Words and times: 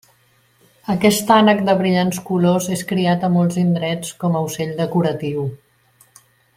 Aquest 0.93 1.33
ànec 1.35 1.61
de 1.67 1.75
brillants 1.81 2.17
colors 2.31 2.71
és 2.77 2.83
criat 2.93 3.27
a 3.27 3.31
molts 3.37 3.61
indrets 3.67 4.19
com 4.25 4.39
a 4.41 4.45
ocell 4.49 4.75
decoratiu. 4.83 5.49